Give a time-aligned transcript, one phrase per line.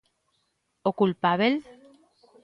[0.89, 1.53] O culpábel?